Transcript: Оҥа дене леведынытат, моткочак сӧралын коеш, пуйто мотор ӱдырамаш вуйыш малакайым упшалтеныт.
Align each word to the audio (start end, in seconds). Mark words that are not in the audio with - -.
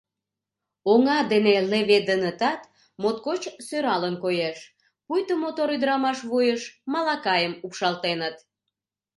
Оҥа 0.91 1.19
дене 1.31 1.53
леведынытат, 1.71 2.61
моткочак 3.01 3.57
сӧралын 3.67 4.15
коеш, 4.23 4.57
пуйто 5.05 5.33
мотор 5.43 5.69
ӱдырамаш 5.75 6.19
вуйыш 6.29 6.61
малакайым 6.93 7.53
упшалтеныт. 7.65 8.35